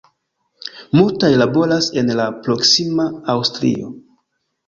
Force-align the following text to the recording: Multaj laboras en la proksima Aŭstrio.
Multaj 0.99 1.29
laboras 1.41 1.91
en 2.03 2.09
la 2.21 2.25
proksima 2.47 3.07
Aŭstrio. 3.35 3.93